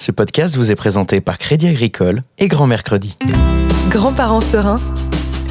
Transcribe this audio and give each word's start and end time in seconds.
Ce 0.00 0.12
podcast 0.12 0.56
vous 0.56 0.72
est 0.72 0.76
présenté 0.76 1.20
par 1.20 1.36
Crédit 1.36 1.68
Agricole 1.68 2.22
et 2.38 2.48
Grand 2.48 2.66
Mercredi. 2.66 3.18
Grands-parents 3.90 4.40
sereins, 4.40 4.80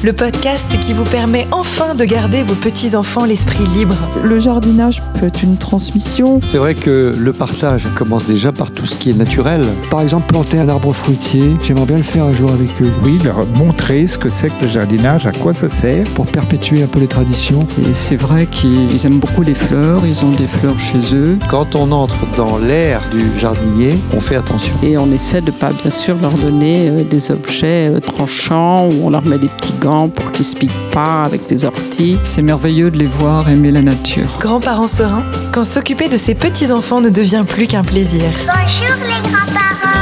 le 0.02 0.14
podcast 0.14 0.78
qui 0.80 0.94
vous 0.94 1.04
permet 1.04 1.46
enfin 1.52 1.94
de 1.94 2.04
garder 2.04 2.42
vos 2.42 2.54
petits-enfants 2.54 3.26
l'esprit 3.26 3.64
libre. 3.74 3.94
Le 4.22 4.40
jardinage 4.40 5.02
peut 5.18 5.26
être 5.26 5.42
une 5.42 5.58
transmission. 5.58 6.40
C'est 6.48 6.56
vrai 6.56 6.74
que 6.74 7.14
le 7.16 7.32
partage 7.34 7.84
commence 7.96 8.24
déjà 8.26 8.50
par 8.50 8.70
tout 8.70 8.86
ce 8.86 8.96
qui 8.96 9.10
est 9.10 9.14
naturel. 9.14 9.62
Par 9.90 10.00
exemple, 10.00 10.26
planter 10.32 10.58
un 10.58 10.70
arbre 10.70 10.94
fruitier, 10.94 11.52
j'aimerais 11.62 11.84
bien 11.84 11.98
le 11.98 12.02
faire 12.02 12.24
un 12.24 12.32
jour 12.32 12.50
avec 12.50 12.80
eux. 12.80 12.90
Oui, 13.04 13.18
leur 13.22 13.46
montrer 13.58 14.06
ce 14.06 14.16
que 14.16 14.30
c'est 14.30 14.48
que 14.48 14.62
le 14.62 14.68
jardinage, 14.68 15.26
à 15.26 15.32
quoi 15.32 15.52
ça 15.52 15.68
sert. 15.68 16.06
Pour 16.14 16.26
perpétuer 16.26 16.82
un 16.82 16.86
peu 16.86 17.00
les 17.00 17.08
traditions. 17.08 17.66
Et 17.82 17.92
c'est 17.92 18.16
vrai 18.16 18.46
qu'ils 18.46 19.04
aiment 19.04 19.20
beaucoup 19.20 19.42
les 19.42 19.54
fleurs, 19.54 20.06
ils 20.06 20.24
ont 20.24 20.30
des 20.30 20.48
fleurs 20.48 20.80
chez 20.80 21.14
eux. 21.14 21.38
Quand 21.50 21.76
on 21.76 21.92
entre 21.92 22.16
dans 22.36 22.56
l'ère 22.56 23.02
du 23.10 23.38
jardinier, 23.38 23.98
on 24.16 24.20
fait 24.20 24.36
attention. 24.36 24.72
Et 24.82 24.96
on 24.96 25.12
essaie 25.12 25.42
de 25.42 25.50
pas 25.50 25.72
bien 25.72 25.90
sûr 25.90 26.16
leur 26.22 26.32
donner 26.32 26.88
euh, 26.88 27.04
des 27.04 27.30
objets 27.30 27.90
euh, 27.90 28.00
tranchants 28.00 28.88
où 28.88 29.06
on 29.06 29.10
leur 29.10 29.24
met 29.26 29.38
des 29.38 29.48
petits 29.48 29.74
gants 29.78 29.89
pour 30.14 30.30
qu'ils 30.32 30.44
se 30.44 30.56
piquent 30.56 30.90
pas 30.92 31.22
avec 31.22 31.46
des 31.46 31.64
orties. 31.64 32.18
C'est 32.24 32.42
merveilleux 32.42 32.90
de 32.90 32.98
les 32.98 33.06
voir 33.06 33.48
aimer 33.48 33.72
la 33.72 33.82
nature. 33.82 34.36
Grands-parents 34.38 34.86
sereins, 34.86 35.24
quand 35.52 35.64
s'occuper 35.64 36.08
de 36.08 36.16
ses 36.16 36.34
petits-enfants 36.34 37.00
ne 37.00 37.10
devient 37.10 37.44
plus 37.46 37.66
qu'un 37.66 37.84
plaisir. 37.84 38.22
Bonjour 38.46 38.96
les 39.04 39.28
grands-parents 39.28 39.99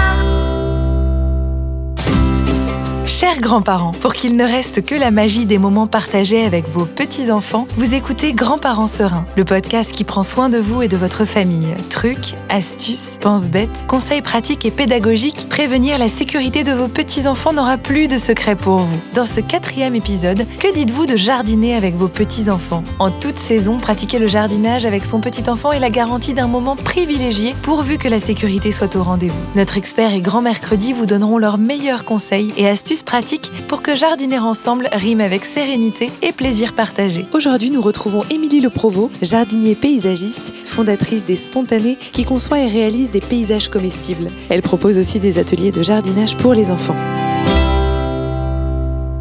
Chers 3.09 3.41
grands-parents, 3.41 3.93
pour 3.93 4.13
qu'il 4.13 4.37
ne 4.37 4.45
reste 4.45 4.85
que 4.85 4.95
la 4.95 5.11
magie 5.11 5.47
des 5.47 5.57
moments 5.57 5.87
partagés 5.87 6.45
avec 6.45 6.69
vos 6.69 6.85
petits-enfants, 6.85 7.67
vous 7.79 7.95
écoutez 7.95 8.35
Grands-parents 8.35 8.87
sereins, 8.87 9.25
le 9.35 9.47
podcast 9.47 9.93
qui 9.93 10.05
prend 10.05 10.23
soin 10.23 10.51
de 10.51 10.59
vous 10.59 10.83
et 10.83 10.89
de 10.89 10.97
votre 10.99 11.25
famille. 11.25 11.75
Trucs, 11.89 12.35
astuces, 12.51 13.17
pense-bêtes, 13.23 13.87
conseils 13.89 14.21
pratiques 14.21 14.67
et 14.67 14.71
pédagogiques, 14.71 15.49
prévenir 15.49 15.97
la 15.97 16.09
sécurité 16.11 16.65
de 16.65 16.73
vos 16.73 16.87
petits-enfants 16.87 17.55
n'aura 17.55 17.79
plus 17.79 18.09
de 18.09 18.19
secret 18.19 18.57
pour 18.57 18.81
vous. 18.81 19.01
Dans 19.15 19.25
ce 19.25 19.41
quatrième 19.41 19.95
épisode, 19.95 20.47
que 20.61 20.71
dites-vous 20.71 21.07
de 21.07 21.17
jardiner 21.17 21.77
avec 21.77 21.95
vos 21.95 22.09
petits-enfants? 22.09 22.85
En 22.99 23.11
toute 23.11 23.39
saison, 23.39 23.79
pratiquer 23.79 24.19
le 24.19 24.29
jardinage 24.29 24.85
avec 24.85 25.07
son 25.07 25.21
petit-enfant 25.21 25.73
est 25.73 25.81
la 25.81 25.89
garantie 25.89 26.35
d'un 26.35 26.47
moment 26.47 26.77
privilégié 26.77 27.55
pourvu 27.63 27.97
que 27.97 28.09
la 28.09 28.21
sécurité 28.21 28.71
soit 28.71 28.97
au 28.97 29.03
rendez-vous. 29.03 29.41
Notre 29.57 29.79
expert 29.79 30.13
et 30.13 30.21
grand 30.21 30.43
mercredi 30.43 30.93
vous 30.93 31.07
donneront 31.07 31.39
leurs 31.39 31.57
meilleurs 31.57 32.05
conseils 32.05 32.53
et 32.59 32.69
astuces 32.69 32.98
pratiques 33.03 33.51
pour 33.69 33.83
que 33.83 33.95
jardiner 33.95 34.39
ensemble 34.39 34.89
rime 34.93 35.21
avec 35.21 35.45
sérénité 35.45 36.11
et 36.23 36.33
plaisir 36.33 36.75
partagé. 36.75 37.27
Aujourd'hui, 37.33 37.71
nous 37.71 37.81
retrouvons 37.81 38.25
Émilie 38.31 38.61
Le 38.61 38.71
Provost, 38.71 39.13
jardinier 39.23 39.75
paysagiste, 39.75 40.55
fondatrice 40.55 41.25
des 41.25 41.37
Spontanés, 41.37 41.97
qui 41.97 42.25
conçoit 42.25 42.61
et 42.61 42.69
réalise 42.69 43.11
des 43.11 43.21
paysages 43.21 43.69
comestibles. 43.69 44.29
Elle 44.49 44.63
propose 44.63 44.99
aussi 44.99 45.21
des 45.21 45.39
ateliers 45.39 45.73
de 45.73 45.83
jardinage 45.83 46.37
pour 46.37 46.55
les 46.55 46.71
enfants. 46.71 46.97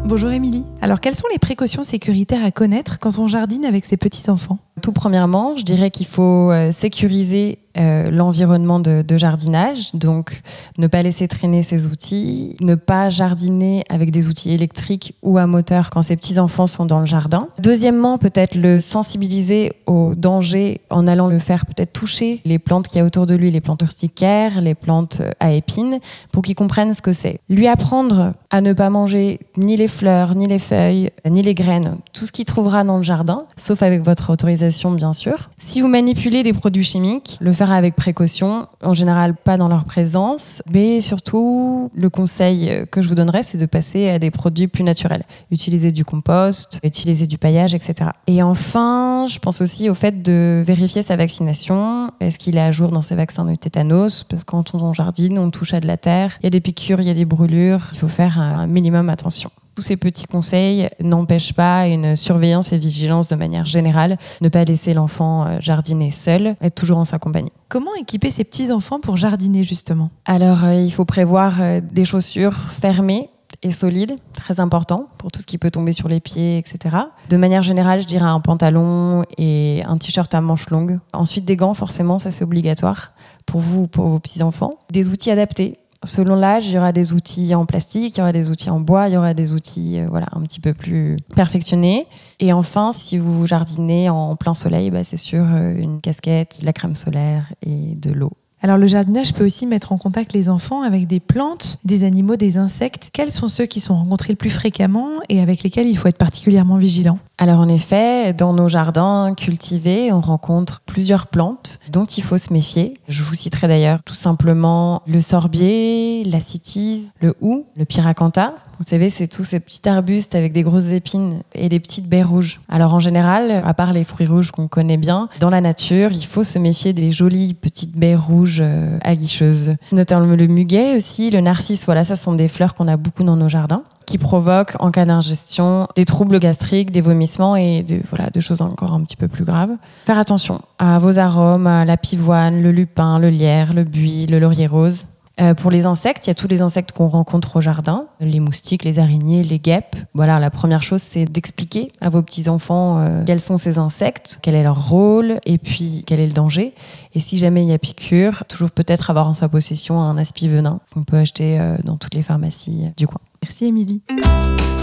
Bonjour 0.04 0.30
Émilie. 0.30 0.64
Alors, 0.80 1.00
quelles 1.00 1.14
sont 1.14 1.28
les 1.30 1.38
précautions 1.38 1.82
sécuritaires 1.82 2.44
à 2.44 2.50
connaître 2.50 2.98
quand 2.98 3.18
on 3.18 3.28
jardine 3.28 3.66
avec 3.66 3.84
ses 3.84 3.98
petits-enfants? 3.98 4.58
Tout 4.82 4.92
premièrement, 4.92 5.56
je 5.56 5.62
dirais 5.62 5.90
qu'il 5.90 6.06
faut 6.06 6.50
euh, 6.50 6.72
sécuriser 6.72 7.58
euh, 7.78 8.10
l'environnement 8.10 8.80
de, 8.80 9.02
de, 9.06 9.16
jardinage, 9.16 9.92
donc 9.94 10.40
ne 10.78 10.88
pas 10.88 11.02
laisser 11.02 11.28
traîner 11.28 11.62
ses 11.62 11.86
outils, 11.86 12.56
ne 12.60 12.74
pas 12.74 13.08
jardiner 13.08 13.84
avec 13.88 14.10
des 14.10 14.28
outils 14.28 14.50
électriques 14.50 15.14
ou 15.22 15.38
à 15.38 15.46
moteur 15.46 15.90
quand 15.90 16.02
ses 16.02 16.16
petits-enfants 16.16 16.66
sont 16.66 16.86
dans 16.86 16.98
le 16.98 17.06
jardin. 17.06 17.46
Deuxièmement, 17.60 18.18
peut-être 18.18 18.56
le 18.56 18.80
sensibiliser 18.80 19.72
au 19.86 20.14
danger 20.16 20.80
en 20.90 21.06
allant 21.06 21.28
le 21.28 21.38
faire 21.38 21.66
peut-être 21.66 21.92
toucher 21.92 22.40
les 22.44 22.58
plantes 22.58 22.88
qu'il 22.88 22.98
y 22.98 23.00
a 23.00 23.04
autour 23.04 23.26
de 23.26 23.36
lui, 23.36 23.50
les 23.52 23.60
plantes 23.60 23.82
urticaires, 23.82 24.60
les 24.60 24.74
plantes 24.74 25.22
à 25.38 25.52
épines, 25.52 26.00
pour 26.32 26.42
qu'il 26.42 26.56
comprenne 26.56 26.94
ce 26.94 27.02
que 27.02 27.12
c'est. 27.12 27.38
Lui 27.48 27.68
apprendre 27.68 28.32
à 28.50 28.60
ne 28.60 28.72
pas 28.72 28.90
manger 28.90 29.38
ni 29.56 29.76
les 29.76 29.88
fleurs, 29.88 30.34
ni 30.34 30.46
les 30.48 30.58
feuilles, 30.58 31.10
ni 31.28 31.42
les 31.42 31.54
graines, 31.54 31.98
tout 32.12 32.26
ce 32.26 32.32
qu'il 32.32 32.44
trouvera 32.46 32.82
dans 32.82 32.96
le 32.96 33.04
jardin, 33.04 33.42
sauf 33.56 33.82
avec 33.82 34.02
votre 34.02 34.30
autorisation 34.30 34.67
bien 34.96 35.12
sûr. 35.12 35.50
Si 35.58 35.80
vous 35.80 35.88
manipulez 35.88 36.42
des 36.42 36.52
produits 36.52 36.84
chimiques, 36.84 37.38
le 37.40 37.52
faire 37.52 37.72
avec 37.72 37.96
précaution, 37.96 38.66
en 38.82 38.94
général 38.94 39.34
pas 39.34 39.56
dans 39.56 39.68
leur 39.68 39.84
présence, 39.84 40.62
mais 40.70 41.00
surtout 41.00 41.90
le 41.94 42.10
conseil 42.10 42.86
que 42.90 43.02
je 43.02 43.08
vous 43.08 43.14
donnerais, 43.14 43.42
c'est 43.42 43.58
de 43.58 43.66
passer 43.66 44.08
à 44.08 44.18
des 44.18 44.30
produits 44.30 44.68
plus 44.68 44.84
naturels. 44.84 45.24
Utiliser 45.50 45.90
du 45.90 46.04
compost, 46.04 46.80
utiliser 46.82 47.26
du 47.26 47.38
paillage, 47.38 47.74
etc. 47.74 48.10
Et 48.26 48.42
enfin, 48.42 49.26
je 49.28 49.38
pense 49.38 49.60
aussi 49.60 49.88
au 49.90 49.94
fait 49.94 50.22
de 50.22 50.62
vérifier 50.66 51.02
sa 51.02 51.16
vaccination. 51.16 52.08
Est-ce 52.20 52.38
qu'il 52.38 52.56
est 52.56 52.60
à 52.60 52.72
jour 52.72 52.90
dans 52.90 53.02
ses 53.02 53.14
vaccins 53.14 53.44
de 53.44 53.54
tétanos? 53.54 54.24
Parce 54.24 54.44
que 54.44 54.50
quand 54.50 54.74
on 54.74 54.92
jardine, 54.92 55.38
on 55.38 55.50
touche 55.50 55.74
à 55.74 55.80
de 55.80 55.86
la 55.86 55.96
terre, 55.96 56.36
il 56.40 56.44
y 56.44 56.46
a 56.46 56.50
des 56.50 56.60
piqûres, 56.60 57.00
il 57.00 57.06
y 57.06 57.10
a 57.10 57.14
des 57.14 57.24
brûlures, 57.24 57.88
il 57.92 57.98
faut 57.98 58.08
faire 58.08 58.38
un 58.38 58.66
minimum 58.66 59.08
attention 59.08 59.50
tous 59.78 59.82
ces 59.82 59.96
petits 59.96 60.26
conseils 60.26 60.88
n'empêchent 61.00 61.52
pas 61.52 61.86
une 61.86 62.16
surveillance 62.16 62.72
et 62.72 62.78
vigilance 62.78 63.28
de 63.28 63.36
manière 63.36 63.64
générale. 63.64 64.18
Ne 64.40 64.48
pas 64.48 64.64
laisser 64.64 64.92
l'enfant 64.92 65.60
jardiner 65.60 66.10
seul, 66.10 66.56
être 66.60 66.74
toujours 66.74 66.98
en 66.98 67.04
sa 67.04 67.20
compagnie. 67.20 67.52
Comment 67.68 67.94
équiper 67.94 68.32
ses 68.32 68.42
petits-enfants 68.42 68.98
pour 68.98 69.16
jardiner 69.16 69.62
justement? 69.62 70.10
Alors, 70.24 70.64
euh, 70.64 70.74
il 70.74 70.90
faut 70.90 71.04
prévoir 71.04 71.60
euh, 71.60 71.80
des 71.80 72.04
chaussures 72.04 72.56
fermées 72.56 73.30
et 73.62 73.70
solides, 73.70 74.16
très 74.32 74.58
important 74.58 75.06
pour 75.16 75.30
tout 75.30 75.40
ce 75.40 75.46
qui 75.46 75.58
peut 75.58 75.70
tomber 75.70 75.92
sur 75.92 76.08
les 76.08 76.18
pieds, 76.18 76.58
etc. 76.58 76.96
De 77.28 77.36
manière 77.36 77.62
générale, 77.62 78.00
je 78.00 78.06
dirais 78.06 78.26
un 78.26 78.40
pantalon 78.40 79.22
et 79.36 79.82
un 79.86 79.96
t-shirt 79.96 80.34
à 80.34 80.40
manches 80.40 80.70
longues. 80.70 80.98
Ensuite, 81.12 81.44
des 81.44 81.54
gants, 81.54 81.74
forcément, 81.74 82.18
ça 82.18 82.32
c'est 82.32 82.42
obligatoire 82.42 83.12
pour 83.46 83.60
vous 83.60 83.82
ou 83.82 83.86
pour 83.86 84.08
vos 84.08 84.18
petits-enfants. 84.18 84.74
Des 84.90 85.08
outils 85.08 85.30
adaptés, 85.30 85.76
Selon 86.04 86.36
l'âge, 86.36 86.66
il 86.68 86.74
y 86.74 86.78
aura 86.78 86.92
des 86.92 87.12
outils 87.12 87.54
en 87.54 87.66
plastique, 87.66 88.16
il 88.16 88.18
y 88.18 88.22
aura 88.22 88.32
des 88.32 88.50
outils 88.50 88.70
en 88.70 88.78
bois, 88.78 89.08
il 89.08 89.14
y 89.14 89.16
aura 89.16 89.34
des 89.34 89.52
outils 89.52 89.98
euh, 89.98 90.06
voilà, 90.08 90.26
un 90.32 90.42
petit 90.42 90.60
peu 90.60 90.72
plus 90.72 91.16
perfectionnés. 91.34 92.06
Et 92.38 92.52
enfin, 92.52 92.92
si 92.92 93.18
vous 93.18 93.46
jardinez 93.46 94.08
en 94.08 94.36
plein 94.36 94.54
soleil, 94.54 94.90
bah, 94.90 95.02
c'est 95.02 95.16
sûr 95.16 95.44
euh, 95.44 95.74
une 95.76 96.00
casquette, 96.00 96.60
de 96.60 96.66
la 96.66 96.72
crème 96.72 96.94
solaire 96.94 97.52
et 97.66 97.94
de 97.96 98.12
l'eau. 98.12 98.32
Alors 98.60 98.76
le 98.76 98.86
jardinage 98.86 99.34
peut 99.34 99.44
aussi 99.44 99.66
mettre 99.66 99.92
en 99.92 99.98
contact 99.98 100.32
les 100.32 100.48
enfants 100.48 100.82
avec 100.82 101.06
des 101.06 101.20
plantes, 101.20 101.78
des 101.84 102.04
animaux, 102.04 102.36
des 102.36 102.58
insectes. 102.58 103.10
Quels 103.12 103.30
sont 103.30 103.48
ceux 103.48 103.66
qui 103.66 103.78
sont 103.78 103.96
rencontrés 103.96 104.32
le 104.32 104.36
plus 104.36 104.50
fréquemment 104.50 105.08
et 105.28 105.40
avec 105.40 105.62
lesquels 105.62 105.86
il 105.86 105.96
faut 105.96 106.08
être 106.08 106.18
particulièrement 106.18 106.76
vigilant? 106.76 107.18
Alors 107.40 107.60
en 107.60 107.68
effet, 107.68 108.32
dans 108.32 108.52
nos 108.52 108.66
jardins 108.66 109.32
cultivés, 109.36 110.12
on 110.12 110.20
rencontre 110.20 110.82
plusieurs 110.84 111.28
plantes 111.28 111.78
dont 111.92 112.04
il 112.04 112.24
faut 112.24 112.36
se 112.36 112.52
méfier. 112.52 112.94
Je 113.06 113.22
vous 113.22 113.36
citerai 113.36 113.68
d'ailleurs 113.68 114.00
tout 114.04 114.14
simplement 114.14 115.02
le 115.06 115.20
sorbier, 115.20 116.24
la 116.24 116.40
cytise, 116.40 117.12
le 117.20 117.36
hou, 117.40 117.66
le 117.76 117.84
piracantha. 117.84 118.50
Vous 118.78 118.84
savez, 118.84 119.08
c'est 119.08 119.28
tous 119.28 119.44
ces 119.44 119.60
petits 119.60 119.88
arbustes 119.88 120.34
avec 120.34 120.52
des 120.52 120.62
grosses 120.62 120.90
épines 120.90 121.42
et 121.54 121.68
des 121.68 121.78
petites 121.78 122.08
baies 122.08 122.24
rouges. 122.24 122.60
Alors 122.68 122.92
en 122.92 122.98
général, 122.98 123.62
à 123.64 123.72
part 123.72 123.92
les 123.92 124.02
fruits 124.02 124.26
rouges 124.26 124.50
qu'on 124.50 124.66
connaît 124.66 124.96
bien, 124.96 125.28
dans 125.38 125.50
la 125.50 125.60
nature, 125.60 126.10
il 126.10 126.26
faut 126.26 126.42
se 126.42 126.58
méfier 126.58 126.92
des 126.92 127.12
jolies 127.12 127.54
petites 127.54 127.96
baies 127.96 128.16
rouges 128.16 128.60
euh, 128.60 128.98
aguicheuses. 129.04 129.76
Notamment 129.92 130.34
le 130.34 130.46
muguet 130.48 130.96
aussi, 130.96 131.30
le 131.30 131.40
narcisse, 131.40 131.86
voilà, 131.86 132.02
ça 132.02 132.16
sont 132.16 132.32
des 132.32 132.48
fleurs 132.48 132.74
qu'on 132.74 132.88
a 132.88 132.96
beaucoup 132.96 133.22
dans 133.22 133.36
nos 133.36 133.48
jardins 133.48 133.84
qui 134.08 134.18
provoquent 134.18 134.74
en 134.80 134.90
cas 134.90 135.04
d'ingestion 135.04 135.86
des 135.94 136.06
troubles 136.06 136.38
gastriques, 136.38 136.90
des 136.90 137.02
vomissements 137.02 137.56
et 137.56 137.82
de, 137.82 138.00
voilà, 138.08 138.30
de 138.30 138.40
choses 138.40 138.62
encore 138.62 138.94
un 138.94 139.02
petit 139.02 139.16
peu 139.16 139.28
plus 139.28 139.44
graves. 139.44 139.72
Faire 140.06 140.18
attention 140.18 140.60
à 140.78 140.98
vos 140.98 141.18
arômes, 141.18 141.66
à 141.66 141.84
la 141.84 141.98
pivoine, 141.98 142.62
le 142.62 142.72
lupin, 142.72 143.18
le 143.18 143.28
lierre, 143.28 143.74
le 143.74 143.84
buis, 143.84 144.26
le 144.26 144.38
laurier 144.38 144.66
rose. 144.66 145.04
Euh, 145.40 145.54
pour 145.54 145.70
les 145.70 145.86
insectes, 145.86 146.26
il 146.26 146.30
y 146.30 146.32
a 146.32 146.34
tous 146.34 146.48
les 146.48 146.62
insectes 146.62 146.92
qu'on 146.92 147.06
rencontre 147.06 147.56
au 147.56 147.60
jardin, 147.60 148.06
les 148.18 148.40
moustiques, 148.40 148.82
les 148.82 148.98
araignées, 148.98 149.44
les 149.44 149.60
guêpes. 149.60 149.94
Voilà, 150.14 150.40
la 150.40 150.50
première 150.50 150.82
chose, 150.82 151.02
c'est 151.02 151.26
d'expliquer 151.26 151.92
à 152.00 152.08
vos 152.08 152.22
petits-enfants 152.22 152.98
euh, 152.98 153.24
quels 153.24 153.38
sont 153.38 153.56
ces 153.56 153.78
insectes, 153.78 154.40
quel 154.42 154.54
est 154.54 154.64
leur 154.64 154.88
rôle 154.88 155.38
et 155.44 155.58
puis 155.58 156.02
quel 156.06 156.18
est 156.18 156.26
le 156.26 156.32
danger. 156.32 156.74
Et 157.14 157.20
si 157.20 157.38
jamais 157.38 157.62
il 157.62 157.68
y 157.68 157.72
a 157.72 157.78
piqûre, 157.78 158.44
toujours 158.48 158.70
peut-être 158.70 159.10
avoir 159.10 159.28
en 159.28 159.32
sa 159.32 159.48
possession 159.48 160.00
un 160.00 160.16
aspi-venin 160.16 160.80
qu'on 160.92 161.04
peut 161.04 161.18
acheter 161.18 161.60
euh, 161.60 161.76
dans 161.84 161.98
toutes 161.98 162.14
les 162.14 162.22
pharmacies 162.22 162.90
du 162.96 163.06
coin. 163.06 163.20
Merci 163.42 163.66
Émilie. 163.66 164.02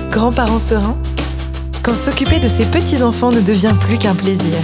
Grands-parents 0.10 0.60
sereins, 0.60 0.98
quand 1.84 1.96
s'occuper 1.96 2.40
de 2.40 2.48
ses 2.48 2.66
petits-enfants 2.66 3.32
ne 3.32 3.42
devient 3.42 3.74
plus 3.82 3.98
qu'un 3.98 4.16
plaisir. 4.16 4.56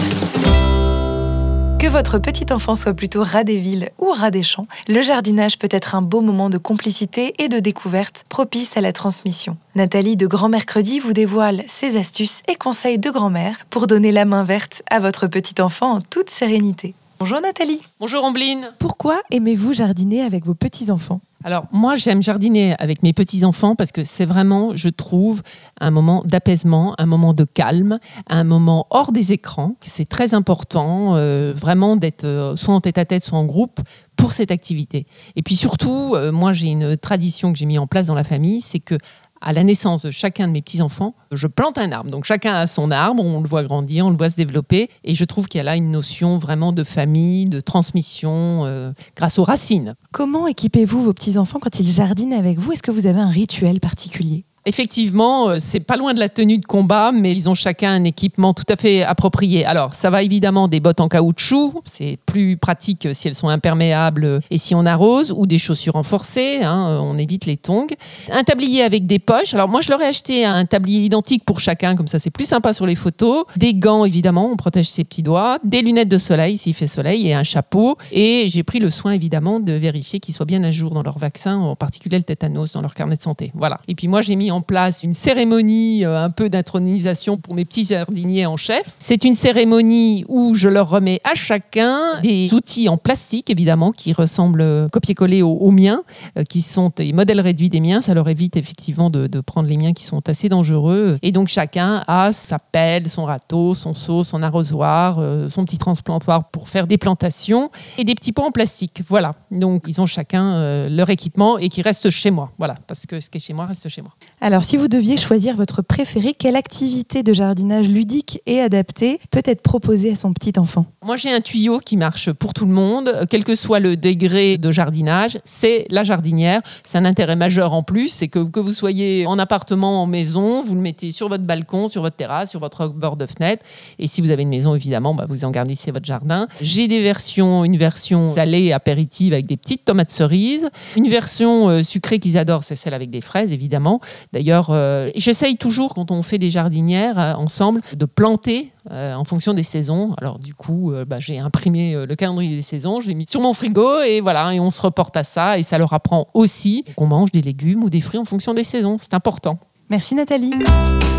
Que 1.77 1.87
votre 1.87 2.19
petit 2.19 2.53
enfant 2.53 2.75
soit 2.75 2.93
plutôt 2.93 3.23
rat 3.23 3.43
des 3.43 3.57
villes 3.57 3.89
ou 3.97 4.11
rat 4.11 4.29
des 4.29 4.43
champs, 4.43 4.67
le 4.87 5.01
jardinage 5.01 5.57
peut 5.57 5.67
être 5.71 5.95
un 5.95 6.03
beau 6.03 6.21
moment 6.21 6.51
de 6.51 6.59
complicité 6.59 7.33
et 7.39 7.49
de 7.49 7.57
découverte 7.57 8.23
propice 8.29 8.77
à 8.77 8.81
la 8.81 8.93
transmission. 8.93 9.57
Nathalie 9.73 10.15
de 10.15 10.27
Grand 10.27 10.47
Mercredi 10.47 10.99
vous 10.99 11.13
dévoile 11.13 11.63
ses 11.65 11.97
astuces 11.97 12.43
et 12.47 12.55
conseils 12.55 12.99
de 12.99 13.09
grand-mère 13.09 13.65
pour 13.71 13.87
donner 13.87 14.11
la 14.11 14.25
main 14.25 14.43
verte 14.43 14.83
à 14.91 14.99
votre 14.99 15.25
petit 15.25 15.59
enfant 15.59 15.93
en 15.93 16.01
toute 16.01 16.29
sérénité. 16.29 16.93
Bonjour 17.19 17.41
Nathalie. 17.41 17.81
Bonjour 17.99 18.23
Ambline. 18.25 18.69
Pourquoi 18.77 19.19
aimez-vous 19.31 19.73
jardiner 19.73 20.21
avec 20.21 20.45
vos 20.45 20.55
petits-enfants? 20.55 21.19
Alors 21.43 21.65
moi 21.71 21.95
j'aime 21.95 22.21
jardiner 22.21 22.75
avec 22.79 23.03
mes 23.03 23.13
petits-enfants 23.13 23.75
parce 23.75 23.91
que 23.91 24.03
c'est 24.03 24.25
vraiment, 24.25 24.75
je 24.75 24.89
trouve, 24.89 25.41
un 25.79 25.91
moment 25.91 26.23
d'apaisement, 26.25 26.95
un 26.97 27.05
moment 27.05 27.33
de 27.33 27.43
calme, 27.43 27.99
un 28.27 28.43
moment 28.43 28.87
hors 28.89 29.11
des 29.11 29.31
écrans. 29.31 29.75
C'est 29.81 30.07
très 30.07 30.33
important 30.33 31.15
euh, 31.15 31.53
vraiment 31.55 31.95
d'être 31.95 32.25
euh, 32.25 32.55
soit 32.55 32.73
en 32.73 32.81
tête 32.81 32.97
à 32.97 33.05
tête, 33.05 33.23
soit 33.23 33.39
en 33.39 33.45
groupe 33.45 33.79
pour 34.15 34.33
cette 34.33 34.51
activité. 34.51 35.07
Et 35.35 35.41
puis 35.41 35.55
surtout, 35.55 36.13
euh, 36.15 36.31
moi 36.31 36.53
j'ai 36.53 36.67
une 36.67 36.95
tradition 36.97 37.51
que 37.51 37.57
j'ai 37.57 37.65
mis 37.65 37.79
en 37.79 37.87
place 37.87 38.07
dans 38.07 38.15
la 38.15 38.23
famille, 38.23 38.61
c'est 38.61 38.79
que 38.79 38.97
à 39.41 39.53
la 39.53 39.63
naissance 39.63 40.03
de 40.03 40.11
chacun 40.11 40.47
de 40.47 40.53
mes 40.53 40.61
petits-enfants, 40.61 41.15
je 41.31 41.47
plante 41.47 41.77
un 41.77 41.91
arbre. 41.91 42.09
Donc 42.09 42.25
chacun 42.25 42.53
a 42.53 42.67
son 42.67 42.91
arbre, 42.91 43.23
on 43.23 43.41
le 43.41 43.47
voit 43.47 43.63
grandir, 43.63 44.05
on 44.05 44.09
le 44.09 44.17
voit 44.17 44.29
se 44.29 44.35
développer. 44.35 44.89
Et 45.03 45.15
je 45.15 45.25
trouve 45.25 45.47
qu'il 45.47 45.57
y 45.57 45.61
a 45.61 45.63
là 45.63 45.75
une 45.75 45.91
notion 45.91 46.37
vraiment 46.37 46.71
de 46.71 46.83
famille, 46.83 47.45
de 47.45 47.59
transmission 47.59 48.65
euh, 48.65 48.91
grâce 49.15 49.39
aux 49.39 49.43
racines. 49.43 49.95
Comment 50.11 50.47
équipez-vous 50.47 51.01
vos 51.01 51.13
petits-enfants 51.13 51.59
quand 51.59 51.79
ils 51.79 51.87
jardinent 51.87 52.33
avec 52.33 52.59
vous? 52.59 52.71
Est-ce 52.71 52.83
que 52.83 52.91
vous 52.91 53.07
avez 53.07 53.19
un 53.19 53.29
rituel 53.29 53.79
particulier? 53.79 54.45
Effectivement, 54.65 55.49
euh, 55.49 55.55
c'est 55.59 55.79
pas 55.79 55.97
loin 55.97 56.13
de 56.13 56.19
la 56.19 56.29
tenue 56.29 56.59
de 56.59 56.65
combat, 56.65 57.11
mais 57.11 57.31
ils 57.31 57.49
ont 57.49 57.55
chacun 57.55 57.91
un 57.91 58.03
équipement 58.03 58.53
tout 58.53 58.65
à 58.69 58.75
fait 58.75 59.01
approprié. 59.01 59.65
Alors, 59.65 59.95
ça 59.95 60.11
va 60.11 60.21
évidemment 60.21 60.67
des 60.67 60.79
bottes 60.79 60.99
en 60.99 61.07
caoutchouc, 61.07 61.81
c'est 61.85 62.19
plus 62.27 62.57
pratique 62.57 63.07
si 63.13 63.27
elles 63.27 63.35
sont 63.35 63.49
imperméables 63.49 64.41
et 64.51 64.57
si 64.57 64.75
on 64.75 64.85
arrose, 64.85 65.33
ou 65.35 65.47
des 65.47 65.57
chaussures 65.57 65.93
renforcées, 65.93 66.61
hein, 66.61 66.99
on 67.01 67.17
évite 67.17 67.45
les 67.47 67.57
tongs. 67.57 67.87
Un 68.31 68.43
tablier 68.43 68.83
avec 68.83 69.07
des 69.07 69.17
poches. 69.17 69.55
Alors, 69.55 69.67
moi, 69.67 69.81
je 69.81 69.89
leur 69.89 69.99
ai 70.01 70.05
acheté 70.05 70.45
un 70.45 70.65
tablier 70.65 71.03
identique 71.05 71.43
pour 71.43 71.59
chacun, 71.59 71.95
comme 71.95 72.07
ça 72.07 72.19
c'est 72.19 72.29
plus 72.29 72.45
sympa 72.45 72.73
sur 72.73 72.85
les 72.85 72.95
photos. 72.95 73.45
Des 73.57 73.73
gants, 73.73 74.05
évidemment, 74.05 74.47
on 74.51 74.57
protège 74.57 74.89
ses 74.89 75.03
petits 75.03 75.23
doigts. 75.23 75.57
Des 75.63 75.81
lunettes 75.81 76.09
de 76.09 76.19
soleil 76.19 76.57
s'il 76.57 76.75
fait 76.75 76.87
soleil 76.87 77.27
et 77.27 77.33
un 77.33 77.43
chapeau. 77.43 77.97
Et 78.11 78.45
j'ai 78.47 78.61
pris 78.61 78.77
le 78.77 78.89
soin, 78.89 79.13
évidemment, 79.13 79.59
de 79.59 79.73
vérifier 79.73 80.19
qu'ils 80.19 80.35
soient 80.35 80.45
bien 80.45 80.63
à 80.63 80.69
jour 80.69 80.93
dans 80.93 81.01
leur 81.01 81.17
vaccin, 81.17 81.57
en 81.57 81.75
particulier 81.75 82.17
le 82.17 82.23
tétanos, 82.23 82.73
dans 82.73 82.81
leur 82.81 82.93
carnet 82.93 83.15
de 83.15 83.21
santé. 83.21 83.51
Voilà. 83.55 83.79
Et 83.87 83.95
puis 83.95 84.07
moi, 84.07 84.21
j'ai 84.21 84.35
mis 84.35 84.50
en 84.51 84.61
place 84.61 85.03
une 85.03 85.13
cérémonie 85.13 86.05
euh, 86.05 86.23
un 86.23 86.29
peu 86.29 86.49
d'intronisation 86.49 87.37
pour 87.37 87.55
mes 87.55 87.65
petits 87.65 87.85
jardiniers 87.85 88.45
en 88.45 88.57
chef. 88.57 88.95
C'est 88.99 89.23
une 89.23 89.35
cérémonie 89.35 90.23
où 90.27 90.55
je 90.55 90.69
leur 90.69 90.89
remets 90.89 91.21
à 91.23 91.35
chacun 91.35 92.19
des 92.21 92.53
outils 92.53 92.89
en 92.89 92.97
plastique, 92.97 93.49
évidemment, 93.49 93.91
qui 93.91 94.13
ressemblent 94.13 94.61
euh, 94.61 94.89
copier-coller 94.89 95.41
aux, 95.41 95.71
miens, 95.71 96.03
euh, 96.37 96.43
qui 96.43 96.61
sont 96.61 96.91
des 96.95 97.13
modèles 97.13 97.41
réduits 97.41 97.69
des 97.69 97.79
miens. 97.79 98.01
Ça 98.01 98.13
leur 98.13 98.29
évite 98.29 98.57
effectivement 98.57 99.09
de, 99.09 99.27
prendre 99.41 99.67
les 99.67 99.77
miens 99.77 99.93
qui 99.93 100.03
sont 100.03 100.21
assez 100.29 100.49
dangereux. 100.49 101.17
Et 101.21 101.31
donc 101.31 101.47
chacun 101.47 102.03
a 102.07 102.31
sa 102.31 102.59
pelle, 102.59 103.09
son 103.09 103.25
râteau, 103.25 103.73
son 103.73 103.93
seau, 103.93 104.23
son 104.23 104.43
arrosoir, 104.43 105.19
son 105.49 105.65
petit 105.65 105.79
transplantoir 105.79 106.49
pour 106.49 106.69
faire 106.69 106.85
des 106.85 106.97
plantations 106.97 107.71
et 107.97 108.03
des 108.03 108.13
petits 108.13 108.31
pots 108.31 108.43
en 108.43 108.51
plastique. 108.51 109.01
Voilà. 109.07 109.31
Donc 109.49 109.83
ils 109.87 109.99
ont 109.99 110.05
chacun 110.05 110.87
leur 110.89 111.09
équipement 111.09 111.57
et 111.57 111.69
qui 111.69 111.81
reste 111.81 112.09
chez 112.11 112.29
moi. 112.29 112.51
Voilà, 112.57 112.75
parce 112.87 113.05
que 113.05 113.19
ce 113.19 113.29
qui 113.29 113.37
est 113.37 113.41
chez 113.41 113.53
moi 113.53 113.65
reste 113.65 113.89
chez 113.89 114.01
moi. 114.01 114.11
Alors, 114.43 114.63
si 114.63 114.75
vous 114.75 114.87
deviez 114.87 115.17
choisir 115.17 115.55
votre 115.55 115.83
préféré, 115.83 116.33
quelle 116.33 116.55
activité 116.55 117.21
de 117.21 117.31
jardinage 117.31 117.87
ludique 117.87 118.41
et 118.47 118.59
adaptée 118.59 119.19
peut 119.29 119.43
être 119.45 119.61
proposée 119.61 120.13
à 120.13 120.15
son 120.15 120.33
petit 120.33 120.53
enfant? 120.57 120.87
Moi, 121.05 121.15
j'ai 121.15 121.31
un 121.31 121.41
tuyau 121.41 121.77
qui 121.77 121.95
marche 121.95 122.31
pour 122.31 122.55
tout 122.55 122.65
le 122.65 122.73
monde, 122.73 123.27
quel 123.29 123.43
que 123.43 123.53
soit 123.53 123.79
le 123.79 123.95
degré 123.97 124.57
de 124.57 124.71
jardinage. 124.71 125.37
C'est 125.45 125.85
la 125.91 126.03
jardinière. 126.03 126.61
C'est 126.83 126.97
un 126.97 127.05
intérêt 127.05 127.35
majeur 127.35 127.71
en 127.73 127.83
plus. 127.83 128.07
C'est 128.07 128.29
que, 128.29 128.39
que 128.39 128.59
vous 128.59 128.71
soyez 128.71 129.27
en 129.27 129.37
appartement, 129.37 130.01
en 130.01 130.07
maison, 130.07 130.63
vous 130.63 130.73
le 130.73 130.81
mettez 130.81 131.11
sur 131.11 131.29
votre 131.29 131.43
balcon, 131.43 131.87
sur 131.87 132.01
votre 132.01 132.15
terrasse, 132.15 132.49
sur 132.49 132.59
votre 132.59 132.87
bord 132.87 133.17
de 133.17 133.27
fenêtre. 133.27 133.63
Et 133.99 134.07
si 134.07 134.21
vous 134.21 134.31
avez 134.31 134.41
une 134.41 134.49
maison, 134.49 134.73
évidemment, 134.73 135.13
bah, 135.13 135.27
vous 135.29 135.45
en 135.45 135.51
garnissez 135.51 135.91
votre 135.91 136.07
jardin. 136.07 136.47
J'ai 136.61 136.87
des 136.87 137.03
versions, 137.03 137.63
une 137.63 137.77
version 137.77 138.25
salée, 138.25 138.71
apéritive 138.71 139.33
avec 139.33 139.45
des 139.45 139.57
petites 139.57 139.85
tomates 139.85 140.09
cerises. 140.09 140.67
Une 140.95 141.09
version 141.09 141.69
euh, 141.69 141.83
sucrée 141.83 142.17
qu'ils 142.17 142.39
adorent, 142.39 142.63
c'est 142.63 142.75
celle 142.75 142.95
avec 142.95 143.11
des 143.11 143.21
fraises, 143.21 143.51
évidemment. 143.51 144.01
D'ailleurs, 144.33 144.69
euh, 144.69 145.09
j'essaye 145.15 145.57
toujours, 145.57 145.93
quand 145.93 146.09
on 146.09 146.23
fait 146.23 146.37
des 146.37 146.51
jardinières 146.51 147.19
euh, 147.19 147.33
ensemble, 147.33 147.81
de 147.95 148.05
planter 148.05 148.71
euh, 148.89 149.13
en 149.13 149.25
fonction 149.25 149.53
des 149.53 149.63
saisons. 149.63 150.15
Alors 150.19 150.39
du 150.39 150.53
coup, 150.53 150.93
bah, 151.07 151.17
j'ai 151.19 151.39
imprimé 151.39 152.05
le 152.05 152.15
calendrier 152.15 152.55
des 152.55 152.61
saisons, 152.61 153.01
je 153.01 153.07
l'ai 153.07 153.15
mis 153.15 153.25
sur 153.27 153.41
mon 153.41 153.53
frigo 153.53 154.01
et 154.01 154.21
voilà, 154.21 154.53
et 154.53 154.59
on 154.59 154.71
se 154.71 154.81
reporte 154.81 155.17
à 155.17 155.23
ça. 155.23 155.57
Et 155.57 155.63
ça 155.63 155.77
leur 155.77 155.93
apprend 155.93 156.27
aussi 156.33 156.85
qu'on 156.95 157.07
mange 157.07 157.31
des 157.31 157.41
légumes 157.41 157.83
ou 157.83 157.89
des 157.89 158.01
fruits 158.01 158.19
en 158.19 158.25
fonction 158.25 158.53
des 158.53 158.63
saisons. 158.63 158.97
C'est 158.99 159.13
important. 159.13 159.59
Merci 159.89 160.15
Nathalie. 160.15 160.53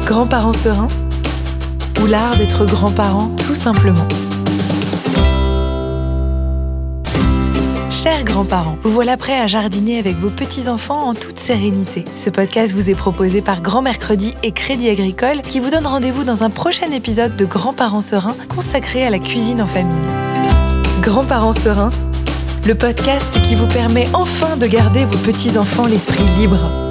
Grands-parents 0.07 0.55
sereins 0.55 0.89
ou 2.03 2.07
l'art 2.07 2.37
d'être 2.37 2.65
grands-parents 2.65 3.31
tout 3.37 3.55
simplement. 3.55 4.09
Chers 8.03 8.25
grands-parents, 8.25 8.79
vous 8.83 8.91
voilà 8.91 9.17
prêts 9.17 9.39
à 9.39 9.47
jardiner 9.47 9.97
avec 10.01 10.17
vos 10.17 10.29
petits-enfants 10.29 11.07
en 11.07 11.15
toute 11.15 11.39
sérénité. 11.39 12.05
Ce 12.17 12.31
podcast 12.31 12.75
vous 12.75 12.91
est 12.91 12.97
proposé 12.97 13.43
par 13.43 13.63
Grand 13.63 13.81
Mercredi 13.81 14.35
et 14.43 14.51
Crédit 14.51 14.89
Agricole 14.89 15.41
qui 15.43 15.61
vous 15.61 15.71
donne 15.71 15.87
rendez-vous 15.87 16.25
dans 16.25 16.43
un 16.43 16.51
prochain 16.51 16.91
épisode 16.91 17.37
de 17.37 17.45
Grands-parents 17.45 18.01
sereins 18.01 18.35
consacré 18.49 19.07
à 19.07 19.11
la 19.11 19.21
cuisine 19.21 19.63
en 19.63 19.69
famille. 19.69 19.95
Grands-parents 21.01 21.53
sereins, 21.53 21.93
le 22.67 22.75
podcast 22.75 23.41
qui 23.43 23.55
vous 23.55 23.69
permet 23.69 24.09
enfin 24.15 24.57
de 24.57 24.67
garder 24.67 25.05
vos 25.05 25.19
petits-enfants 25.19 25.87
l'esprit 25.87 26.25
libre. 26.41 26.82